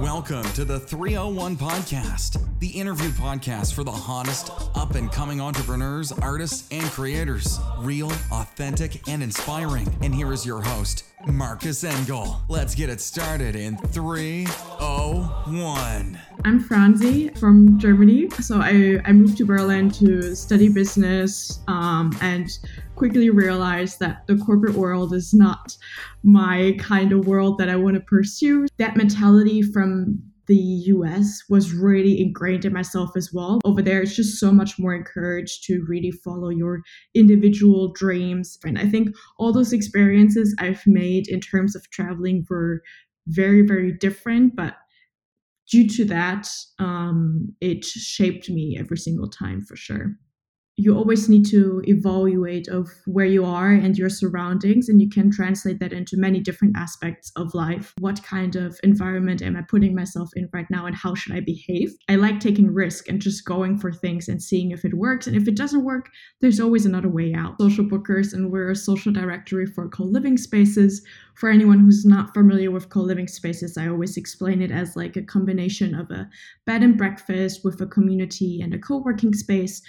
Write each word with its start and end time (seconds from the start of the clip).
Welcome 0.00 0.44
to 0.54 0.64
the 0.64 0.80
301 0.80 1.58
Podcast, 1.58 2.42
the 2.58 2.68
interview 2.68 3.10
podcast 3.10 3.74
for 3.74 3.84
the 3.84 3.90
hottest 3.90 4.50
up 4.74 4.94
and 4.94 5.12
coming 5.12 5.42
entrepreneurs, 5.42 6.10
artists, 6.10 6.66
and 6.70 6.86
creators. 6.86 7.60
Real, 7.76 8.10
authentic, 8.32 9.06
and 9.06 9.22
inspiring. 9.22 9.94
And 10.00 10.14
here 10.14 10.32
is 10.32 10.46
your 10.46 10.62
host, 10.62 11.04
Marcus 11.26 11.84
Engel. 11.84 12.40
Let's 12.48 12.74
get 12.74 12.88
it 12.88 13.02
started 13.02 13.54
in 13.54 13.76
301. 13.76 16.18
I'm 16.44 16.58
Franzi 16.58 17.28
from 17.30 17.78
Germany. 17.78 18.30
So 18.40 18.60
I, 18.60 18.98
I 19.04 19.12
moved 19.12 19.36
to 19.38 19.44
Berlin 19.44 19.90
to 19.92 20.34
study 20.34 20.70
business 20.70 21.60
um, 21.68 22.16
and 22.22 22.48
quickly 22.96 23.28
realized 23.28 24.00
that 24.00 24.26
the 24.26 24.36
corporate 24.38 24.74
world 24.74 25.12
is 25.12 25.34
not 25.34 25.76
my 26.22 26.76
kind 26.78 27.12
of 27.12 27.26
world 27.26 27.58
that 27.58 27.68
I 27.68 27.76
want 27.76 27.94
to 27.96 28.00
pursue. 28.00 28.66
That 28.78 28.96
mentality 28.96 29.60
from 29.60 30.18
the 30.46 30.56
US 30.56 31.44
was 31.50 31.74
really 31.74 32.20
ingrained 32.20 32.64
in 32.64 32.72
myself 32.72 33.10
as 33.16 33.30
well. 33.32 33.60
Over 33.64 33.82
there, 33.82 34.00
it's 34.00 34.16
just 34.16 34.40
so 34.40 34.50
much 34.50 34.78
more 34.78 34.94
encouraged 34.94 35.64
to 35.64 35.84
really 35.86 36.10
follow 36.10 36.48
your 36.48 36.80
individual 37.14 37.92
dreams. 37.92 38.58
And 38.64 38.78
I 38.78 38.86
think 38.86 39.14
all 39.38 39.52
those 39.52 39.72
experiences 39.72 40.56
I've 40.58 40.82
made 40.86 41.28
in 41.28 41.40
terms 41.40 41.76
of 41.76 41.88
traveling 41.90 42.46
were 42.48 42.82
very, 43.26 43.62
very 43.62 43.92
different, 43.92 44.56
but 44.56 44.74
due 45.70 45.86
to 45.88 46.04
that, 46.06 46.48
um, 46.78 47.54
it 47.60 47.84
shaped 47.84 48.50
me 48.50 48.76
every 48.78 48.98
single 48.98 49.28
time 49.28 49.60
for 49.62 49.76
sure 49.76 50.16
you 50.80 50.96
always 50.96 51.28
need 51.28 51.44
to 51.44 51.82
evaluate 51.84 52.66
of 52.68 52.88
where 53.04 53.26
you 53.26 53.44
are 53.44 53.70
and 53.70 53.98
your 53.98 54.08
surroundings 54.08 54.88
and 54.88 55.02
you 55.02 55.10
can 55.10 55.30
translate 55.30 55.78
that 55.78 55.92
into 55.92 56.16
many 56.16 56.40
different 56.40 56.74
aspects 56.74 57.30
of 57.36 57.52
life. 57.52 57.92
What 57.98 58.22
kind 58.22 58.56
of 58.56 58.80
environment 58.82 59.42
am 59.42 59.56
i 59.56 59.62
putting 59.62 59.94
myself 59.94 60.30
in 60.36 60.48
right 60.54 60.64
now 60.70 60.86
and 60.86 60.96
how 60.96 61.14
should 61.14 61.34
i 61.34 61.40
behave? 61.40 61.92
I 62.08 62.16
like 62.16 62.40
taking 62.40 62.72
risk 62.72 63.08
and 63.08 63.20
just 63.20 63.44
going 63.44 63.78
for 63.78 63.92
things 63.92 64.26
and 64.26 64.42
seeing 64.42 64.70
if 64.70 64.86
it 64.86 64.94
works 64.94 65.26
and 65.26 65.36
if 65.36 65.46
it 65.46 65.56
doesn't 65.56 65.84
work 65.84 66.08
there's 66.40 66.60
always 66.60 66.86
another 66.86 67.10
way 67.10 67.34
out. 67.34 67.60
Social 67.60 67.84
bookers 67.84 68.32
and 68.32 68.50
we're 68.50 68.70
a 68.70 68.76
social 68.76 69.12
directory 69.12 69.66
for 69.66 69.86
co-living 69.90 70.38
spaces. 70.38 71.04
For 71.34 71.50
anyone 71.50 71.80
who's 71.80 72.06
not 72.06 72.32
familiar 72.32 72.70
with 72.70 72.88
co-living 72.88 73.28
spaces 73.28 73.76
i 73.76 73.86
always 73.86 74.16
explain 74.16 74.62
it 74.62 74.70
as 74.70 74.96
like 74.96 75.16
a 75.16 75.22
combination 75.22 75.94
of 75.94 76.10
a 76.10 76.28
bed 76.66 76.82
and 76.82 76.96
breakfast 76.96 77.64
with 77.64 77.80
a 77.82 77.86
community 77.86 78.60
and 78.62 78.72
a 78.72 78.78
co-working 78.78 79.34
space 79.34 79.82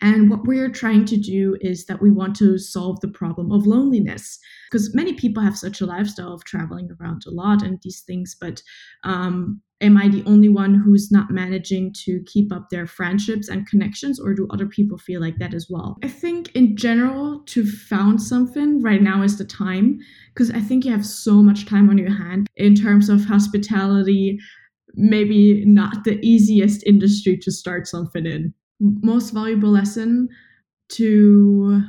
and 0.00 0.30
what 0.30 0.46
we're 0.46 0.70
trying 0.70 1.04
to 1.06 1.16
do 1.16 1.56
is 1.60 1.86
that 1.86 2.02
we 2.02 2.10
want 2.10 2.36
to 2.36 2.58
solve 2.58 3.00
the 3.00 3.08
problem 3.08 3.52
of 3.52 3.66
loneliness 3.66 4.38
because 4.70 4.94
many 4.94 5.12
people 5.12 5.42
have 5.42 5.56
such 5.56 5.80
a 5.80 5.86
lifestyle 5.86 6.32
of 6.32 6.44
traveling 6.44 6.90
around 7.00 7.22
a 7.26 7.30
lot 7.30 7.62
and 7.62 7.78
these 7.82 8.00
things, 8.00 8.36
but 8.40 8.62
um, 9.04 9.60
am 9.80 9.96
I 9.96 10.08
the 10.08 10.24
only 10.24 10.48
one 10.48 10.74
who's 10.74 11.12
not 11.12 11.30
managing 11.30 11.92
to 12.04 12.22
keep 12.26 12.52
up 12.52 12.68
their 12.70 12.86
friendships 12.86 13.48
and 13.48 13.66
connections, 13.66 14.18
or 14.18 14.34
do 14.34 14.48
other 14.50 14.66
people 14.66 14.98
feel 14.98 15.20
like 15.20 15.38
that 15.38 15.54
as 15.54 15.68
well? 15.70 15.98
I 16.02 16.08
think 16.08 16.50
in 16.56 16.76
general, 16.76 17.40
to 17.46 17.64
found 17.64 18.20
something 18.20 18.82
right 18.82 19.02
now 19.02 19.22
is 19.22 19.38
the 19.38 19.44
time 19.44 19.98
because 20.34 20.50
I 20.50 20.60
think 20.60 20.84
you 20.84 20.92
have 20.92 21.06
so 21.06 21.42
much 21.42 21.66
time 21.66 21.88
on 21.88 21.98
your 21.98 22.12
hand 22.12 22.48
in 22.56 22.74
terms 22.74 23.08
of 23.08 23.24
hospitality. 23.24 24.38
Maybe 24.94 25.62
not 25.66 26.04
the 26.04 26.18
easiest 26.22 26.82
industry 26.86 27.36
to 27.38 27.52
start 27.52 27.86
something 27.86 28.24
in 28.24 28.54
most 28.80 29.30
valuable 29.30 29.70
lesson 29.70 30.28
to 30.88 31.82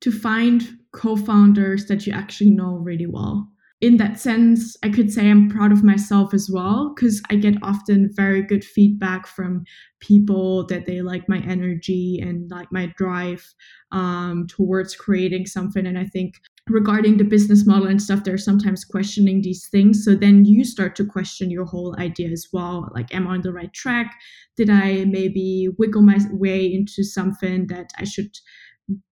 to 0.00 0.12
find 0.12 0.78
co-founders 0.92 1.86
that 1.86 2.06
you 2.06 2.12
actually 2.12 2.50
know 2.50 2.76
really 2.76 3.06
well 3.06 3.50
in 3.82 3.98
that 3.98 4.18
sense 4.18 4.76
i 4.82 4.88
could 4.88 5.12
say 5.12 5.28
i'm 5.28 5.50
proud 5.50 5.70
of 5.70 5.84
myself 5.84 6.32
as 6.32 6.48
well 6.50 6.94
because 6.94 7.20
i 7.30 7.34
get 7.34 7.62
often 7.62 8.08
very 8.14 8.40
good 8.42 8.64
feedback 8.64 9.26
from 9.26 9.64
people 10.00 10.66
that 10.66 10.86
they 10.86 11.02
like 11.02 11.28
my 11.28 11.38
energy 11.38 12.18
and 12.22 12.50
like 12.50 12.70
my 12.70 12.92
drive 12.96 13.54
um, 13.92 14.46
towards 14.48 14.94
creating 14.94 15.46
something. 15.46 15.86
And 15.86 15.98
i 15.98 16.04
think 16.04 16.34
regarding 16.68 17.16
the 17.16 17.24
business 17.24 17.64
model 17.64 17.86
and 17.86 18.02
stuff 18.02 18.24
they're 18.24 18.36
sometimes 18.36 18.84
questioning 18.84 19.40
these 19.40 19.68
things. 19.68 20.04
So 20.04 20.16
then 20.16 20.44
you 20.44 20.64
start 20.64 20.96
to 20.96 21.04
question 21.04 21.48
your 21.48 21.64
whole 21.64 21.94
idea 21.98 22.30
as 22.30 22.48
well. 22.52 22.90
Like 22.94 23.14
am 23.14 23.28
i 23.28 23.34
on 23.34 23.42
the 23.42 23.52
right 23.52 23.72
track? 23.72 24.14
Did 24.56 24.70
i 24.70 25.04
maybe 25.04 25.68
wiggle 25.78 26.02
my 26.02 26.18
way 26.32 26.66
into 26.66 27.04
something 27.04 27.68
that 27.68 27.90
i 27.98 28.04
should 28.04 28.32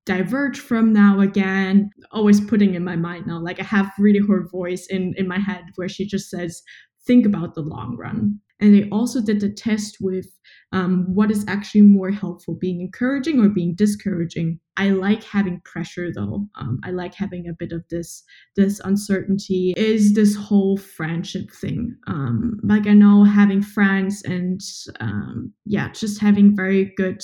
diverge 0.06 0.60
from 0.60 0.92
now 0.92 1.20
again 1.20 1.90
always 2.12 2.40
putting 2.40 2.74
in 2.74 2.84
my 2.84 2.94
mind 2.94 3.26
now 3.26 3.38
like 3.40 3.58
i 3.58 3.64
have 3.64 3.90
really 3.98 4.24
her 4.26 4.46
voice 4.48 4.86
in 4.86 5.14
in 5.16 5.26
my 5.26 5.38
head 5.38 5.64
where 5.76 5.88
she 5.88 6.06
just 6.06 6.30
says 6.30 6.62
think 7.06 7.26
about 7.26 7.54
the 7.54 7.60
long 7.60 7.96
run 7.96 8.38
and 8.60 8.74
they 8.74 8.88
also 8.90 9.20
did 9.20 9.40
the 9.40 9.50
test 9.50 9.98
with 10.00 10.26
um, 10.72 11.04
what 11.14 11.30
is 11.30 11.44
actually 11.46 11.82
more 11.82 12.10
helpful, 12.10 12.54
being 12.54 12.80
encouraging 12.80 13.40
or 13.40 13.48
being 13.48 13.74
discouraging. 13.74 14.58
I 14.76 14.90
like 14.90 15.22
having 15.22 15.60
pressure 15.64 16.10
though. 16.12 16.48
Um, 16.56 16.80
I 16.82 16.90
like 16.90 17.14
having 17.14 17.48
a 17.48 17.52
bit 17.52 17.72
of 17.72 17.84
this 17.90 18.24
this 18.56 18.80
uncertainty. 18.80 19.74
Is 19.76 20.14
this 20.14 20.34
whole 20.34 20.76
friendship 20.76 21.50
thing? 21.60 21.94
Um, 22.06 22.58
like 22.62 22.86
I 22.86 22.92
know 22.92 23.24
having 23.24 23.62
friends 23.62 24.22
and 24.24 24.60
um, 24.98 25.52
yeah, 25.64 25.90
just 25.92 26.20
having 26.20 26.56
very 26.56 26.92
good 26.96 27.22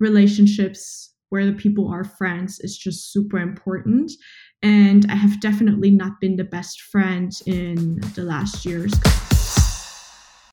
relationships 0.00 1.11
where 1.32 1.46
the 1.46 1.52
people 1.54 1.88
are 1.88 2.04
friends 2.04 2.60
is 2.60 2.76
just 2.76 3.10
super 3.10 3.38
important. 3.38 4.12
And 4.62 5.06
I 5.10 5.14
have 5.14 5.40
definitely 5.40 5.90
not 5.90 6.20
been 6.20 6.36
the 6.36 6.44
best 6.44 6.82
friend 6.82 7.32
in 7.46 8.00
the 8.14 8.22
last 8.22 8.66
years. 8.66 8.92